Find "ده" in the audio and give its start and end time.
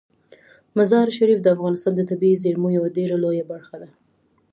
3.81-3.89